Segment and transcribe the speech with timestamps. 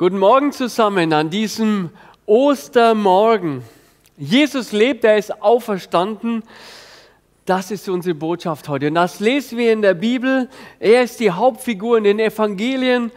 [0.00, 1.90] Guten Morgen zusammen an diesem
[2.24, 3.62] Ostermorgen.
[4.16, 6.42] Jesus lebt, er ist auferstanden.
[7.44, 8.88] Das ist unsere Botschaft heute.
[8.88, 10.48] Und das lesen wir in der Bibel.
[10.78, 13.12] Er ist die Hauptfigur in den Evangelien.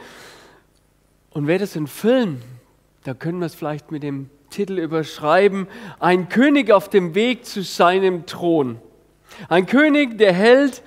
[1.30, 2.42] Und wäre das ein Film,
[3.06, 5.68] da können wir es vielleicht mit dem Titel überschreiben.
[6.02, 8.78] Ein König auf dem Weg zu seinem Thron.
[9.48, 10.84] Ein König, der Held,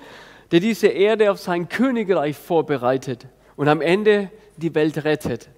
[0.51, 3.25] der diese Erde auf sein Königreich vorbereitet
[3.55, 5.49] und am Ende die Welt rettet.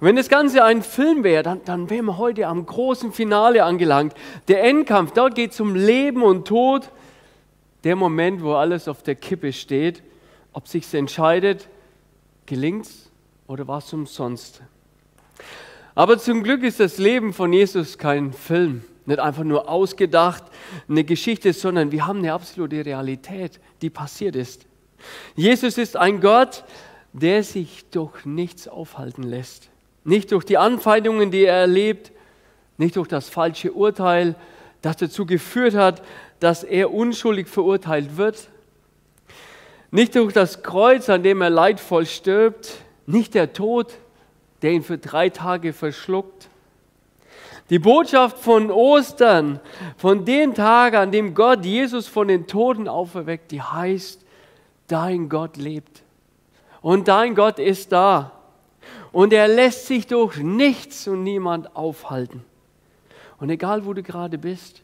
[0.00, 4.14] Wenn das Ganze ein Film wäre, dann, dann wären wir heute am großen Finale angelangt.
[4.48, 6.90] Der Endkampf, dort geht es um Leben und Tod.
[7.84, 10.02] Der Moment, wo alles auf der Kippe steht,
[10.52, 11.68] ob sich entscheidet,
[12.46, 13.10] gelingt es
[13.46, 14.62] oder war es umsonst.
[15.94, 20.44] Aber zum Glück ist das Leben von Jesus kein Film, nicht einfach nur ausgedacht,
[20.88, 24.66] eine Geschichte, sondern wir haben eine absolute Realität, die passiert ist.
[25.36, 26.64] Jesus ist ein Gott,
[27.12, 29.70] der sich durch nichts aufhalten lässt.
[30.04, 32.12] Nicht durch die Anfeindungen, die er erlebt,
[32.76, 34.36] nicht durch das falsche Urteil,
[34.82, 36.02] das dazu geführt hat,
[36.40, 38.48] dass er unschuldig verurteilt wird.
[39.90, 42.72] Nicht durch das Kreuz, an dem er leidvoll stirbt,
[43.06, 43.94] nicht der Tod,
[44.60, 46.48] der ihn für drei Tage verschluckt.
[47.70, 49.60] Die Botschaft von Ostern,
[49.96, 54.20] von dem Tag, an dem Gott Jesus von den Toten auferweckt, die heißt,
[54.88, 56.02] dein Gott lebt.
[56.82, 58.33] Und dein Gott ist da
[59.14, 62.44] und er lässt sich durch nichts und niemand aufhalten.
[63.38, 64.82] Und egal, wo du gerade bist,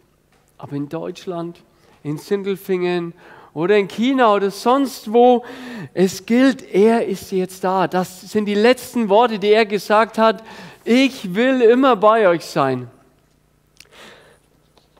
[0.56, 1.60] ob in Deutschland,
[2.04, 3.12] in Sindelfingen
[3.54, 5.44] oder in China oder sonst wo,
[5.94, 7.88] es gilt, er ist jetzt da.
[7.88, 10.44] Das sind die letzten Worte, die er gesagt hat.
[10.84, 12.88] Ich will immer bei euch sein.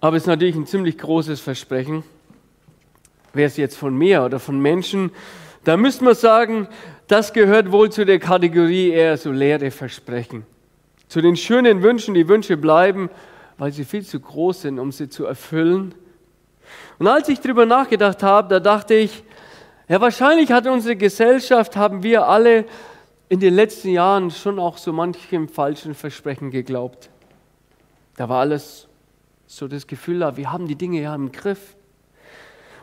[0.00, 2.02] Aber es ist natürlich ein ziemlich großes Versprechen.
[3.32, 5.12] Wäre es jetzt von mir oder von Menschen,
[5.62, 6.68] da müsste man sagen,
[7.10, 10.46] das gehört wohl zu der Kategorie eher so leere Versprechen.
[11.08, 13.10] Zu den schönen Wünschen, die Wünsche bleiben,
[13.58, 15.94] weil sie viel zu groß sind, um sie zu erfüllen.
[17.00, 19.24] Und als ich darüber nachgedacht habe, da dachte ich,
[19.88, 22.64] ja, wahrscheinlich hat unsere Gesellschaft, haben wir alle
[23.28, 27.10] in den letzten Jahren schon auch so manchem falschen Versprechen geglaubt.
[28.16, 28.86] Da war alles
[29.48, 31.74] so das Gefühl, wir haben die Dinge ja im Griff.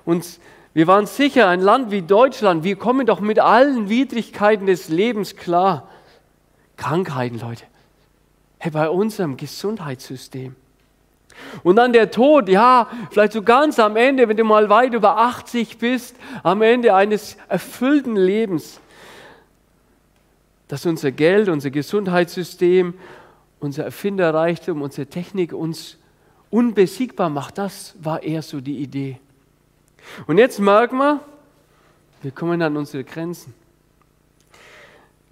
[0.03, 0.25] Und
[0.77, 5.35] wir waren sicher, ein Land wie Deutschland, wir kommen doch mit allen Widrigkeiten des Lebens
[5.35, 5.89] klar.
[6.75, 7.63] Krankheiten, Leute.
[8.59, 10.55] Hey, bei unserem Gesundheitssystem.
[11.63, 15.17] Und dann der Tod, ja, vielleicht so ganz am Ende, wenn du mal weit über
[15.17, 18.79] 80 bist, am Ende eines erfüllten Lebens,
[20.67, 22.93] dass unser Geld, unser Gesundheitssystem,
[23.59, 25.97] unser Erfinderreichtum, unsere Technik uns
[26.51, 29.19] unbesiegbar macht, das war eher so die Idee.
[30.25, 31.21] Und jetzt merken wir,
[32.21, 33.53] wir kommen an unsere Grenzen.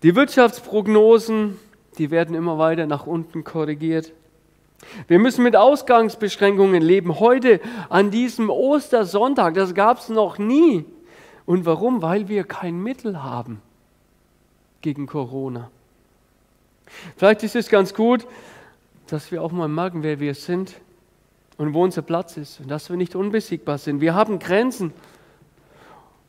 [0.04, 1.58] Die Wirtschaftsprognosen,
[1.98, 4.14] die werden immer weiter nach unten korrigiert.
[5.08, 7.20] Wir müssen mit Ausgangsbeschränkungen leben.
[7.20, 7.60] Heute
[7.90, 10.86] an diesem Ostersonntag, das gab es noch nie.
[11.46, 12.02] Und warum?
[12.02, 13.62] Weil wir kein Mittel haben
[14.82, 15.72] gegen Corona.
[17.18, 18.28] Vielleicht ist es ganz gut,
[19.08, 20.76] dass wir auch mal merken, wer wir sind
[21.58, 24.02] und wo unser Platz ist und dass wir nicht unbesiegbar sind.
[24.02, 24.94] Wir haben Grenzen.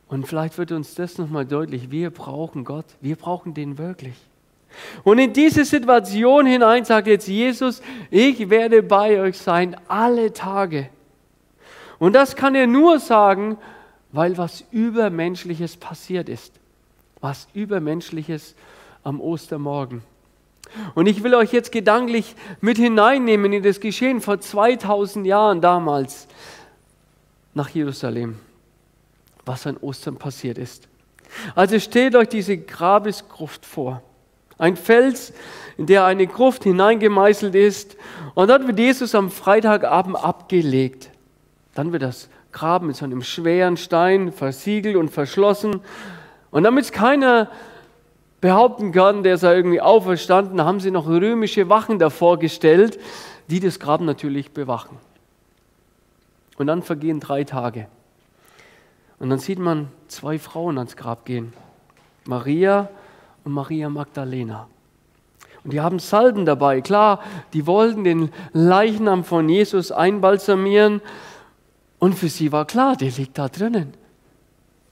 [0.07, 1.91] Und vielleicht wird uns das nochmal deutlich.
[1.91, 2.85] Wir brauchen Gott.
[3.01, 4.15] Wir brauchen den wirklich.
[5.03, 10.89] Und in diese Situation hinein sagt jetzt Jesus, ich werde bei euch sein alle Tage.
[11.99, 13.57] Und das kann er nur sagen,
[14.11, 16.53] weil was Übermenschliches passiert ist.
[17.19, 18.55] Was Übermenschliches
[19.03, 20.03] am Ostermorgen.
[20.95, 26.27] Und ich will euch jetzt gedanklich mit hineinnehmen in das Geschehen vor 2000 Jahren damals
[27.53, 28.39] nach Jerusalem,
[29.45, 30.87] was an Ostern passiert ist.
[31.55, 34.01] Also steht euch diese Grabesgruft vor.
[34.57, 35.33] Ein Fels,
[35.77, 37.95] in der eine Gruft hineingemeißelt ist.
[38.33, 41.09] Und dort wird Jesus am Freitagabend abgelegt.
[41.75, 45.81] Dann wird das Graben mit so einem schweren Stein versiegelt und verschlossen.
[46.49, 47.51] Und damit es keiner
[48.41, 52.99] behaupten kann, der sei irgendwie auferstanden, haben sie noch römische Wachen davor gestellt,
[53.47, 54.97] die das Grab natürlich bewachen.
[56.57, 57.87] Und dann vergehen drei Tage.
[59.19, 61.53] Und dann sieht man zwei Frauen ans Grab gehen.
[62.25, 62.89] Maria
[63.43, 64.67] und Maria Magdalena.
[65.63, 66.81] Und die haben Salben dabei.
[66.81, 67.21] Klar,
[67.53, 71.01] die wollten den Leichnam von Jesus einbalsamieren.
[71.99, 73.93] Und für sie war klar, der liegt da drinnen.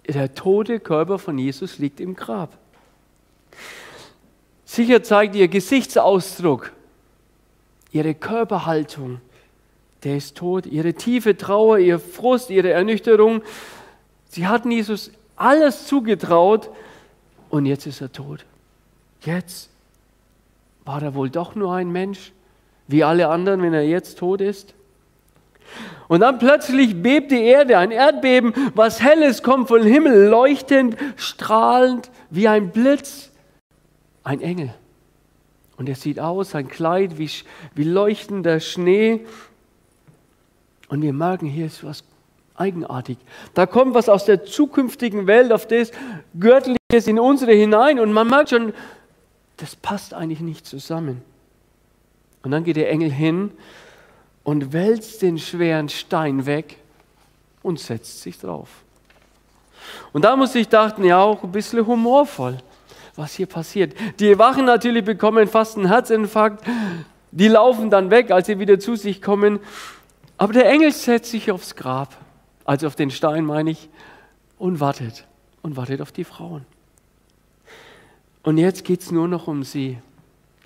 [0.07, 2.57] Der tote Körper von Jesus liegt im Grab.
[4.75, 6.73] Sicher zeigt ihr Gesichtsausdruck,
[7.93, 9.21] ihre Körperhaltung,
[10.03, 13.41] der ist tot, ihre tiefe Trauer, ihr Frust, ihre Ernüchterung.
[14.27, 16.69] Sie hatten Jesus alles zugetraut
[17.49, 18.43] und jetzt ist er tot.
[19.21, 19.69] Jetzt
[20.83, 22.33] War er wohl doch nur ein Mensch,
[22.89, 24.73] wie alle anderen, wenn er jetzt tot ist?
[26.09, 32.11] Und dann plötzlich bebt die Erde, ein Erdbeben, was helles kommt vom Himmel, leuchtend, strahlend,
[32.29, 33.31] wie ein Blitz.
[34.25, 34.73] Ein Engel.
[35.77, 37.29] Und er sieht aus, sein Kleid wie,
[37.75, 39.21] wie leuchtender Schnee.
[40.89, 42.03] Und wir merken, hier ist was
[42.55, 43.17] eigenartig.
[43.53, 45.91] Da kommt was aus der zukünftigen Welt auf das
[46.39, 47.99] Göttliches in unsere hinein.
[47.99, 48.73] Und man merkt schon,
[49.57, 51.21] das passt eigentlich nicht zusammen.
[52.43, 53.51] Und dann geht der Engel hin
[54.43, 56.77] und wälzt den schweren Stein weg
[57.63, 58.69] und setzt sich drauf.
[60.13, 62.57] Und da muss ich dachten, ja auch ein bisschen humorvoll,
[63.15, 63.93] was hier passiert.
[64.19, 66.63] Die Wachen natürlich bekommen fast einen Herzinfarkt,
[67.31, 69.59] die laufen dann weg, als sie wieder zu sich kommen.
[70.37, 72.15] Aber der Engel setzt sich aufs Grab,
[72.65, 73.89] also auf den Stein meine ich,
[74.57, 75.25] und wartet
[75.61, 76.65] und wartet auf die Frauen.
[78.43, 79.97] Und jetzt geht es nur noch um sie.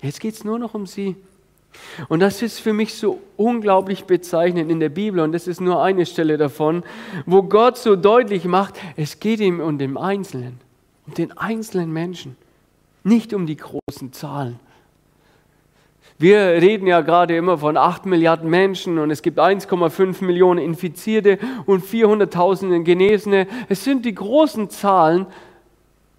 [0.02, 1.16] Jetzt geht es nur noch um sie.
[2.08, 5.82] Und das ist für mich so unglaublich bezeichnend in der Bibel, und das ist nur
[5.82, 6.82] eine Stelle davon,
[7.26, 10.60] wo Gott so deutlich macht, es geht ihm um den Einzelnen,
[11.06, 12.36] um den einzelnen Menschen,
[13.04, 14.58] nicht um die großen Zahlen.
[16.18, 21.38] Wir reden ja gerade immer von 8 Milliarden Menschen und es gibt 1,5 Millionen Infizierte
[21.64, 23.46] und 400.000 Genesene.
[23.70, 25.26] Es sind die großen Zahlen,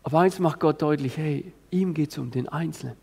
[0.02, 2.96] aber eins macht Gott deutlich, hey, ihm geht es um den Einzelnen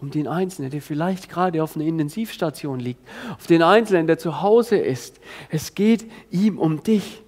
[0.00, 3.00] um den Einzelnen, der vielleicht gerade auf einer Intensivstation liegt,
[3.38, 5.20] auf den Einzelnen, der zu Hause ist.
[5.48, 7.22] Es geht ihm um dich.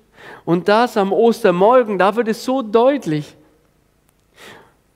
[0.44, 3.36] Und das am Ostermorgen, da wird es so deutlich.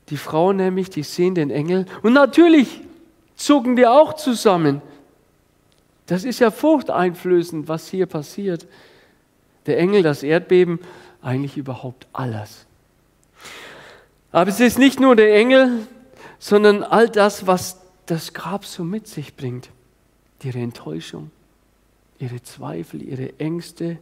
[0.08, 2.80] Die Frauen nämlich, die sehen den Engel und natürlich
[3.36, 4.82] zucken die auch zusammen.
[6.06, 8.66] Das ist ja furchteinflößend, was hier passiert.
[9.66, 10.80] Der Engel, das Erdbeben,
[11.22, 12.66] eigentlich überhaupt alles.
[14.32, 15.86] Aber es ist nicht nur der Engel,
[16.38, 19.70] sondern all das, was das Grab so mit sich bringt.
[20.42, 21.30] Ihre Enttäuschung,
[22.18, 23.98] ihre Zweifel, ihre Ängste,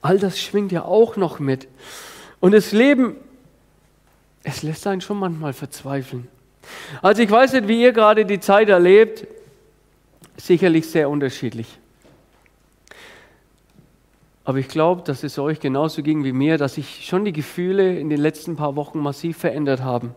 [0.00, 1.66] all das schwingt ja auch noch mit.
[2.38, 3.16] Und das Leben,
[4.44, 6.28] es lässt einen schon manchmal verzweifeln.
[7.02, 9.26] Also ich weiß nicht, wie ihr gerade die Zeit erlebt,
[10.36, 11.66] sicherlich sehr unterschiedlich.
[14.44, 17.98] Aber ich glaube, dass es euch genauso ging wie mir, dass sich schon die Gefühle
[17.98, 20.14] in den letzten paar Wochen massiv verändert haben.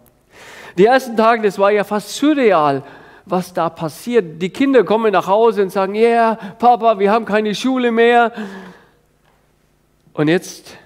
[0.77, 2.83] Die ersten Tage, das war ja fast surreal,
[3.25, 4.41] was da passiert.
[4.41, 8.33] Die Kinder kommen nach Hause und sagen, ja, yeah, Papa, wir haben keine Schule mehr.
[10.13, 10.77] Und jetzt,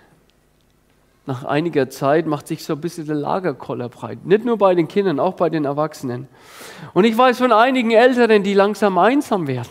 [1.25, 4.25] nach einiger Zeit, macht sich so ein bisschen der Lagerkoller breit.
[4.25, 6.27] Nicht nur bei den Kindern, auch bei den Erwachsenen.
[6.93, 9.69] Und ich weiß von einigen Älteren, die langsam einsam werden.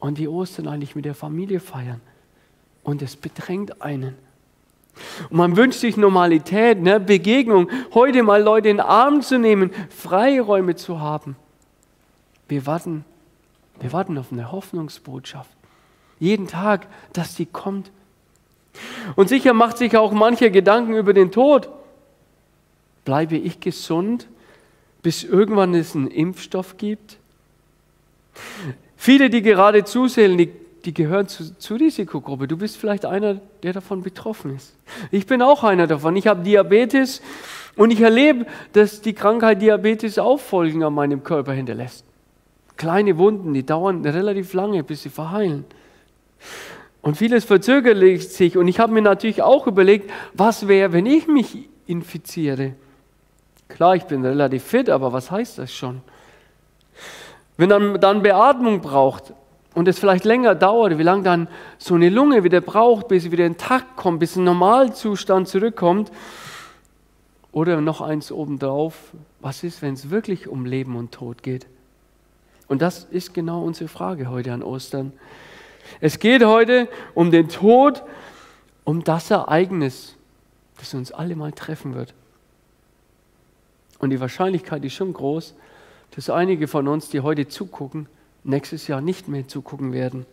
[0.00, 2.00] Und die Ostern eigentlich mit der Familie feiern.
[2.82, 4.16] Und es bedrängt einen.
[5.28, 6.98] Und man wünscht sich Normalität, ne?
[6.98, 11.36] Begegnung, heute mal Leute in den Arm zu nehmen, Freiräume zu haben.
[12.48, 13.04] Wir warten,
[13.78, 15.50] wir warten auf eine Hoffnungsbotschaft.
[16.18, 17.92] Jeden Tag, dass die kommt.
[19.16, 21.68] Und sicher macht sich auch mancher Gedanken über den Tod.
[23.04, 24.28] Bleibe ich gesund,
[25.02, 27.18] bis irgendwann es einen Impfstoff gibt?
[28.96, 30.50] Viele, die gerade zusehen, die
[30.84, 32.48] die gehören zu, zur Risikogruppe.
[32.48, 34.74] Du bist vielleicht einer, der davon betroffen ist.
[35.10, 36.16] Ich bin auch einer davon.
[36.16, 37.22] Ich habe Diabetes
[37.76, 42.04] und ich erlebe, dass die Krankheit Diabetes Auffolgen an meinem Körper hinterlässt.
[42.76, 45.64] Kleine Wunden, die dauern relativ lange, bis sie verheilen.
[47.02, 48.56] Und vieles verzögert sich.
[48.56, 52.74] Und ich habe mir natürlich auch überlegt, was wäre, wenn ich mich infiziere?
[53.68, 56.02] Klar, ich bin relativ fit, aber was heißt das schon?
[57.56, 59.32] Wenn man dann Beatmung braucht,
[59.74, 63.32] und es vielleicht länger dauert, wie lange dann so eine Lunge wieder braucht, bis sie
[63.32, 66.10] wieder in Takt kommt, bis ein Normalzustand zurückkommt.
[67.52, 71.66] Oder noch eins obendrauf, was ist, wenn es wirklich um Leben und Tod geht?
[72.68, 75.12] Und das ist genau unsere Frage heute an Ostern.
[76.00, 78.02] Es geht heute um den Tod,
[78.84, 80.16] um das Ereignis,
[80.78, 82.14] das uns alle mal treffen wird.
[83.98, 85.54] Und die Wahrscheinlichkeit ist schon groß,
[86.12, 88.08] dass einige von uns, die heute zugucken,
[88.44, 90.26] nächstes Jahr nicht mehr zugucken werden.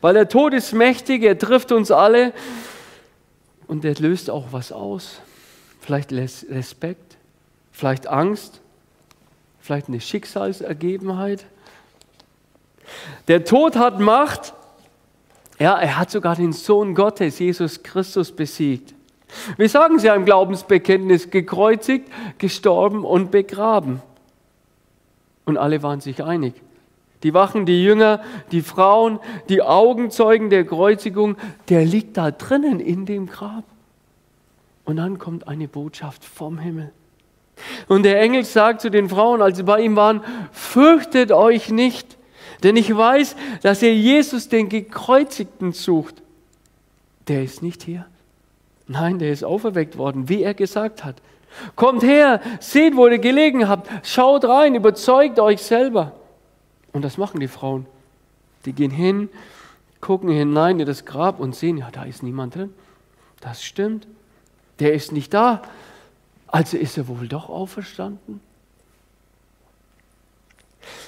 [0.00, 2.32] Weil der Tod ist mächtig, er trifft uns alle
[3.66, 5.20] und er löst auch was aus.
[5.80, 7.16] Vielleicht Respekt,
[7.70, 8.60] vielleicht Angst,
[9.60, 11.46] vielleicht eine Schicksalsergebenheit.
[13.28, 14.54] Der Tod hat Macht.
[15.62, 18.96] Ja, er hat sogar den Sohn Gottes, Jesus Christus, besiegt.
[19.56, 24.02] Wir sagen ja im Glaubensbekenntnis, gekreuzigt, gestorben und begraben.
[25.44, 26.54] Und alle waren sich einig.
[27.22, 31.36] Die Wachen, die Jünger, die Frauen, die Augenzeugen der Kreuzigung,
[31.68, 33.62] der liegt da drinnen in dem Grab.
[34.84, 36.90] Und dann kommt eine Botschaft vom Himmel.
[37.86, 42.18] Und der Engel sagt zu den Frauen, als sie bei ihm waren, fürchtet euch nicht,
[42.62, 46.22] denn ich weiß, dass ihr Jesus, den Gekreuzigten, sucht.
[47.28, 48.06] Der ist nicht hier.
[48.86, 51.16] Nein, der ist auferweckt worden, wie er gesagt hat.
[51.76, 56.12] Kommt her, seht, wo ihr gelegen habt, schaut rein, überzeugt euch selber.
[56.92, 57.86] Und das machen die Frauen.
[58.64, 59.28] Die gehen hin,
[60.00, 62.72] gucken hinein in das Grab und sehen, ja, da ist niemand drin.
[63.40, 64.06] Das stimmt.
[64.78, 65.62] Der ist nicht da.
[66.46, 68.40] Also ist er wohl doch auferstanden?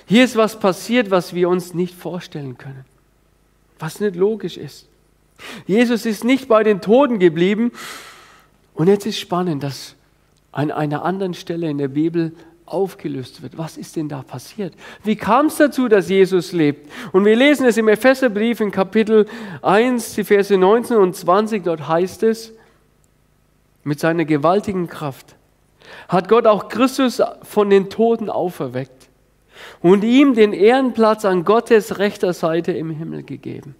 [0.06, 2.84] Hier ist was passiert, was wir uns nicht vorstellen können,
[3.78, 4.86] was nicht logisch ist.
[5.66, 7.72] Jesus ist nicht bei den Toten geblieben.
[8.74, 9.94] Und jetzt ist spannend, dass
[10.52, 12.32] an einer anderen Stelle in der Bibel
[12.66, 13.58] aufgelöst wird.
[13.58, 14.74] Was ist denn da passiert?
[15.02, 16.90] Wie kam es dazu, dass Jesus lebt?
[17.12, 19.26] Und wir lesen es im Epheserbrief in Kapitel
[19.62, 21.64] 1, die Verse 19 und 20.
[21.64, 22.52] Dort heißt es,
[23.82, 25.36] mit seiner gewaltigen Kraft
[26.08, 29.03] hat Gott auch Christus von den Toten auferweckt
[29.80, 33.74] und ihm den Ehrenplatz an Gottes rechter Seite im Himmel gegeben.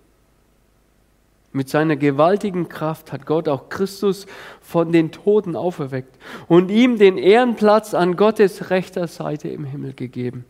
[1.52, 4.26] Mit seiner gewaltigen Kraft hat Gott auch Christus
[4.60, 6.16] von den Toten auferweckt
[6.48, 10.44] und ihm den Ehrenplatz an Gottes rechter Seite im Himmel gegeben.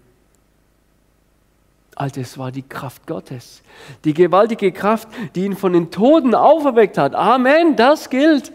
[1.95, 3.62] Also es war die Kraft Gottes,
[4.05, 7.14] die gewaltige Kraft, die ihn von den Toten auferweckt hat.
[7.14, 8.53] Amen, das gilt.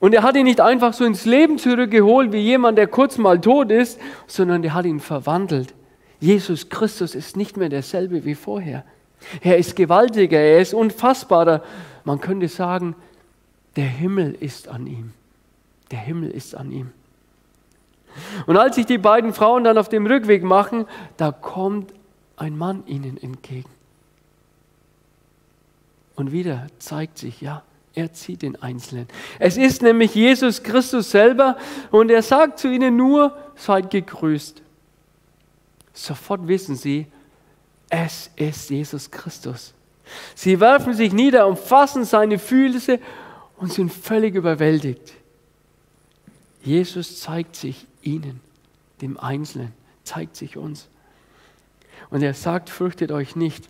[0.00, 3.38] Und er hat ihn nicht einfach so ins Leben zurückgeholt wie jemand, der kurz mal
[3.38, 5.74] tot ist, sondern er hat ihn verwandelt.
[6.18, 8.84] Jesus Christus ist nicht mehr derselbe wie vorher.
[9.42, 11.62] Er ist gewaltiger, er ist unfassbarer.
[12.04, 12.96] Man könnte sagen,
[13.76, 15.12] der Himmel ist an ihm.
[15.90, 16.90] Der Himmel ist an ihm.
[18.46, 20.86] Und als sich die beiden Frauen dann auf dem Rückweg machen,
[21.18, 21.92] da kommt
[22.36, 23.70] ein Mann ihnen entgegen.
[26.16, 27.62] Und wieder zeigt sich, ja,
[27.94, 29.08] er zieht den Einzelnen.
[29.38, 31.56] Es ist nämlich Jesus Christus selber
[31.90, 34.62] und er sagt zu ihnen nur, seid gegrüßt.
[35.92, 37.06] Sofort wissen sie,
[37.88, 39.74] es ist Jesus Christus.
[40.34, 43.00] Sie werfen sich nieder, umfassen seine Füße
[43.58, 45.12] und sind völlig überwältigt.
[46.62, 48.40] Jesus zeigt sich ihnen,
[49.00, 49.72] dem Einzelnen,
[50.04, 50.88] zeigt sich uns.
[52.10, 53.68] Und er sagt, fürchtet euch nicht.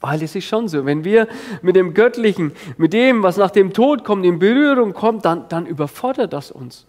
[0.00, 1.28] Weil es ist schon so, wenn wir
[1.62, 5.66] mit dem Göttlichen, mit dem, was nach dem Tod kommt, in Berührung kommt, dann, dann
[5.66, 6.86] überfordert das uns.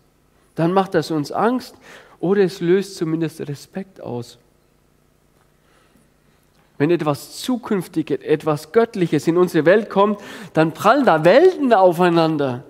[0.55, 1.75] Dann macht das uns Angst
[2.19, 4.37] oder es löst zumindest Respekt aus
[6.81, 10.19] wenn etwas Zukünftiges, etwas Göttliches in unsere Welt kommt,
[10.53, 12.63] dann prallen da Welten aufeinander.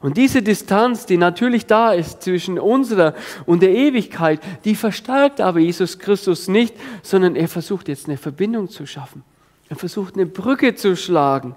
[0.00, 3.14] Und diese Distanz, die natürlich da ist zwischen unserer
[3.44, 8.70] und der Ewigkeit, die verstärkt aber Jesus Christus nicht, sondern er versucht jetzt eine Verbindung
[8.70, 9.22] zu schaffen.
[9.68, 11.54] Er versucht eine Brücke zu schlagen.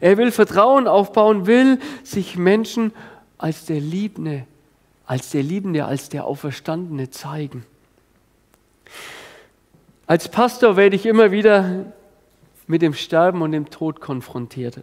[0.00, 2.92] Er will Vertrauen aufbauen, will sich Menschen
[3.38, 4.46] als der Liebende,
[5.04, 7.66] als der Liebende, als der Auferstandene zeigen.
[10.06, 11.86] Als Pastor werde ich immer wieder
[12.66, 14.80] mit dem Sterben und dem Tod konfrontiert.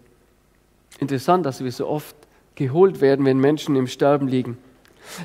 [1.00, 2.16] Interessant, dass wir so oft
[2.56, 4.58] geholt werden, wenn Menschen im Sterben liegen.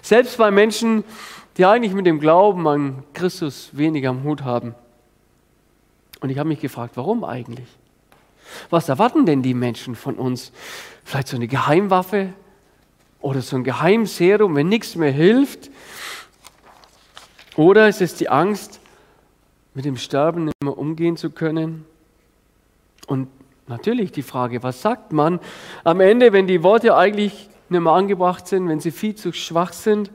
[0.02, 1.04] Selbst bei Menschen,
[1.56, 4.75] die eigentlich mit dem Glauben an Christus wenig am Hut haben.
[6.21, 7.68] Und ich habe mich gefragt, warum eigentlich?
[8.71, 10.52] Was erwarten denn die Menschen von uns?
[11.04, 12.33] Vielleicht so eine Geheimwaffe
[13.21, 15.71] oder so ein Geheimserum, wenn nichts mehr hilft?
[17.56, 18.80] Oder ist es die Angst,
[19.76, 21.85] mit dem Sterben nicht mehr umgehen zu können.
[23.06, 23.28] Und
[23.68, 25.40] natürlich die Frage, was sagt man
[25.85, 29.73] am Ende, wenn die Worte eigentlich nicht mehr angebracht sind, wenn sie viel zu schwach
[29.73, 30.11] sind?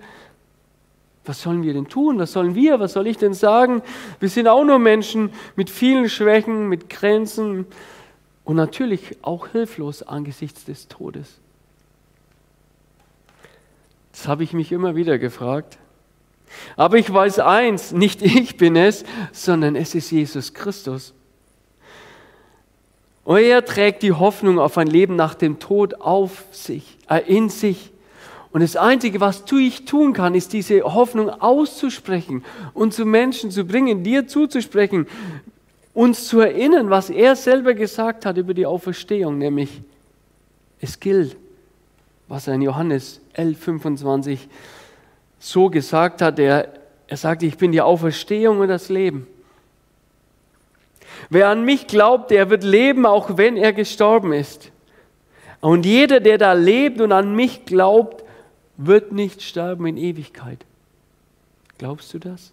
[1.26, 2.18] Was sollen wir denn tun?
[2.18, 2.80] Was sollen wir?
[2.80, 3.84] Was soll ich denn sagen?
[4.20, 7.68] Wir sind auch nur Menschen mit vielen Schwächen, mit Grenzen
[8.44, 11.40] und natürlich auch hilflos angesichts des Todes.
[14.12, 15.78] Das habe ich mich immer wieder gefragt.
[16.76, 21.14] Aber ich weiß eins, nicht ich bin es, sondern es ist Jesus Christus.
[23.24, 27.50] Und er trägt die Hoffnung auf ein Leben nach dem Tod auf sich, äh, in
[27.50, 27.92] sich.
[28.52, 33.64] Und das Einzige, was ich tun kann, ist diese Hoffnung auszusprechen und zu Menschen zu
[33.64, 35.08] bringen, dir zuzusprechen,
[35.94, 39.82] uns zu erinnern, was er selber gesagt hat über die Auferstehung, nämlich
[40.80, 41.38] es gilt,
[42.28, 44.50] was er in Johannes 11, 25
[45.40, 46.40] so gesagt hat.
[46.40, 46.74] Er,
[47.08, 49.28] er sagte, ich bin die Auferstehung und das Leben.
[51.30, 54.72] Wer an mich glaubt, der wird leben, auch wenn er gestorben ist.
[55.60, 58.24] Und jeder, der da lebt und an mich glaubt,
[58.78, 60.66] wird nicht sterben in Ewigkeit.
[61.78, 62.52] Glaubst du das?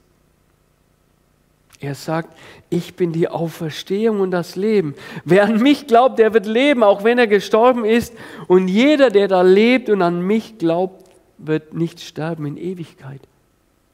[1.80, 2.36] Er sagt,
[2.70, 4.94] ich bin die Auferstehung und das Leben.
[5.24, 8.12] Wer an mich glaubt, der wird leben, auch wenn er gestorben ist.
[8.48, 11.04] Und jeder, der da lebt und an mich glaubt,
[11.38, 13.20] wird nicht sterben in Ewigkeit.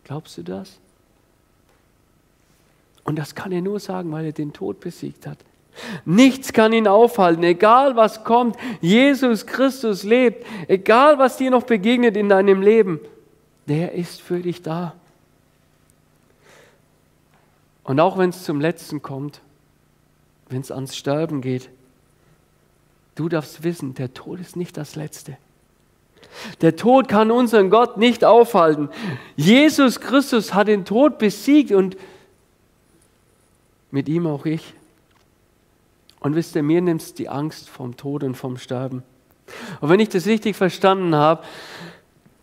[0.04, 0.78] Glaubst du das?
[3.04, 5.38] Und das kann er nur sagen, weil er den Tod besiegt hat.
[6.04, 8.56] Nichts kann ihn aufhalten, egal was kommt.
[8.80, 13.00] Jesus Christus lebt, egal was dir noch begegnet in deinem Leben,
[13.66, 14.94] der ist für dich da.
[17.82, 19.40] Und auch wenn es zum Letzten kommt,
[20.48, 21.68] wenn es ans Sterben geht,
[23.14, 25.36] du darfst wissen, der Tod ist nicht das Letzte.
[26.62, 28.88] Der Tod kann unseren Gott nicht aufhalten.
[29.36, 31.96] Jesus Christus hat den Tod besiegt und
[33.94, 34.74] mit ihm auch ich.
[36.18, 39.04] Und wisst ihr, mir nimmt es die Angst vom Tod und vom Sterben.
[39.80, 41.44] Und wenn ich das richtig verstanden habe,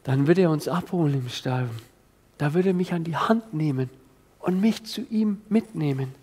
[0.04, 1.78] dann wird er uns abholen im Sterben.
[2.38, 3.90] Da wird er mich an die Hand nehmen
[4.40, 6.16] und mich zu ihm mitnehmen.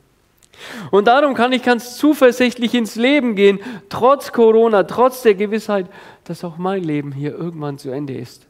[0.90, 5.90] Und darum kann ich ganz zuversichtlich ins Leben gehen, trotz Corona, trotz der Gewissheit,
[6.24, 8.46] dass auch mein Leben hier irgendwann zu Ende ist.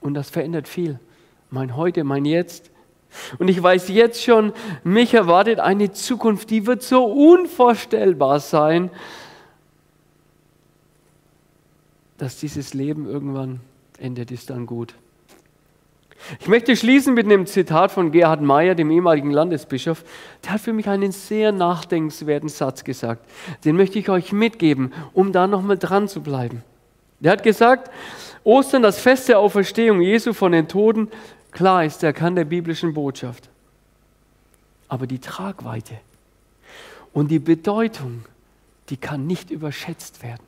[0.00, 0.98] Und das verändert viel.
[1.50, 2.73] Mein Heute, mein Jetzt.
[3.38, 4.52] Und ich weiß jetzt schon,
[4.82, 8.90] mich erwartet eine Zukunft, die wird so unvorstellbar sein,
[12.18, 13.60] dass dieses Leben irgendwann
[13.98, 14.94] endet, ist dann gut.
[16.40, 20.04] Ich möchte schließen mit einem Zitat von Gerhard Meyer, dem ehemaligen Landesbischof.
[20.42, 23.28] Der hat für mich einen sehr nachdenkenswerten Satz gesagt.
[23.64, 26.62] Den möchte ich euch mitgeben, um da nochmal dran zu bleiben.
[27.20, 27.90] Der hat gesagt,
[28.42, 31.08] Ostern, das Fest der Auferstehung Jesu von den Toden,
[31.54, 33.48] klar ist der Kern der biblischen Botschaft.
[34.88, 35.96] Aber die Tragweite
[37.14, 38.24] und die Bedeutung,
[38.90, 40.42] die kann nicht überschätzt werden.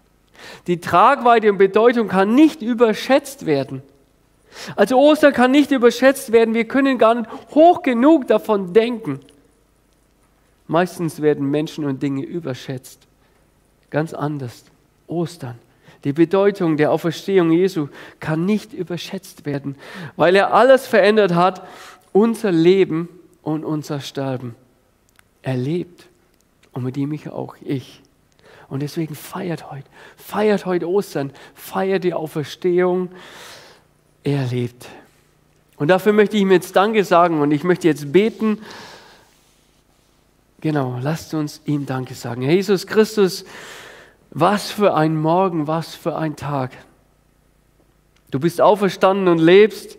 [0.67, 3.83] Die Tragweite und Bedeutung kann nicht überschätzt werden.
[4.75, 6.55] Also Ostern kann nicht überschätzt werden.
[6.55, 9.21] Wir können gar nicht hoch genug davon denken.
[10.67, 13.07] Meistens werden Menschen und Dinge überschätzt.
[13.91, 14.65] Ganz anders.
[15.07, 15.59] Ostern.
[16.07, 17.89] Die Bedeutung der Auferstehung Jesu
[18.21, 19.75] kann nicht überschätzt werden,
[20.15, 21.67] weil er alles verändert hat,
[22.13, 23.09] unser Leben
[23.43, 24.55] und unser Sterben.
[25.43, 26.07] Er lebt
[26.71, 28.01] und mit ihm auch ich.
[28.69, 33.11] Und deswegen feiert heute, feiert heute Ostern, feiert die Auferstehung
[34.23, 34.87] er lebt.
[35.75, 38.59] Und dafür möchte ich ihm jetzt Danke sagen und ich möchte jetzt beten.
[40.61, 42.43] Genau, lasst uns ihm Danke sagen.
[42.43, 43.45] Herr Jesus Christus,
[44.39, 46.73] was für ein Morgen, was für ein Tag.
[48.31, 49.97] Du bist auferstanden und lebst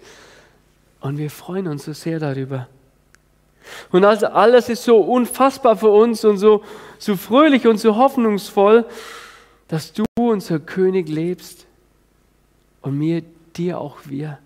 [0.99, 2.67] und wir freuen uns so sehr darüber.
[3.91, 6.63] Und also alles ist so unfassbar für uns und so,
[6.99, 8.85] so fröhlich und so hoffnungsvoll,
[9.69, 11.65] dass du, unser König, lebst
[12.83, 13.23] und mir
[13.55, 14.37] dir auch wir.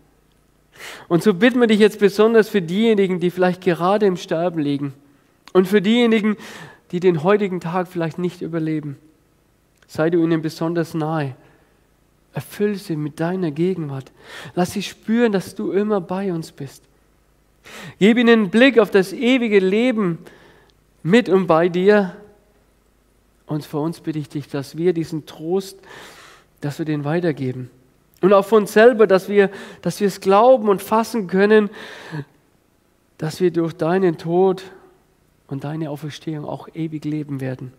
[1.09, 4.93] Und so bitten wir dich jetzt besonders für diejenigen, die vielleicht gerade im Sterben liegen
[5.51, 6.37] und für diejenigen,
[6.93, 8.97] die den heutigen Tag vielleicht nicht überleben.
[9.91, 11.35] Sei du ihnen besonders nahe.
[12.33, 14.09] Erfüll sie mit deiner Gegenwart.
[14.55, 16.85] Lass sie spüren, dass du immer bei uns bist.
[17.99, 20.19] Gib ihnen einen Blick auf das ewige Leben
[21.03, 22.15] mit und bei dir.
[23.47, 25.77] Und für uns bitte ich dich, dass wir diesen Trost,
[26.61, 27.69] dass wir den weitergeben.
[28.21, 29.51] Und auch von uns selber, dass wir,
[29.81, 31.69] dass wir es glauben und fassen können,
[33.17, 34.63] dass wir durch deinen Tod
[35.47, 37.73] und deine Auferstehung auch ewig leben werden.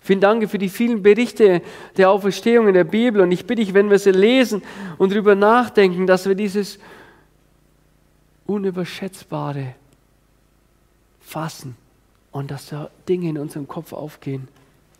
[0.00, 1.62] Vielen Dank für die vielen Berichte
[1.96, 3.20] der Auferstehung in der Bibel.
[3.20, 4.62] Und ich bitte dich, wenn wir sie lesen
[4.96, 6.78] und darüber nachdenken, dass wir dieses
[8.46, 9.74] Unüberschätzbare
[11.20, 11.76] fassen
[12.32, 14.48] und dass da Dinge in unserem Kopf aufgehen.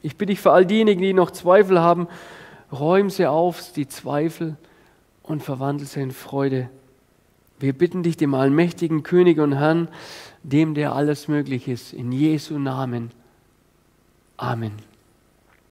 [0.02, 2.08] Ich bitte dich für all diejenigen, die noch Zweifel haben,
[2.70, 4.56] räum sie auf, die Zweifel
[5.22, 6.68] und verwandle sie in Freude.
[7.58, 9.88] Wir bitten dich, dem allmächtigen König und Herrn,
[10.42, 13.10] dem der alles möglich ist, in Jesu Namen.
[14.36, 14.87] Amen.